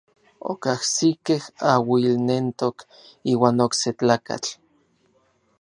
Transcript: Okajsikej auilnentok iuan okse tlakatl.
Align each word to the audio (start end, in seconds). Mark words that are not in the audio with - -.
Okajsikej 0.51 1.43
auilnentok 1.73 2.77
iuan 3.33 3.57
okse 3.67 3.89
tlakatl. 3.99 4.51